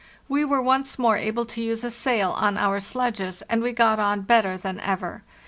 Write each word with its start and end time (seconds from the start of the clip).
We 0.27 0.43
were 0.43 0.63
once 0.63 0.97
more 0.97 1.15
able 1.15 1.45
to 1.45 1.61
use 1.61 1.83
a 1.83 1.91
sail 1.91 2.31
on 2.31 2.57
our 2.57 2.79
sledges, 2.79 3.43
and 3.47 3.61
we 3.61 3.71
got 3.71 3.99
on 3.99 4.21
better 4.21 4.57
than 4.57 4.79
ever. 4.79 5.21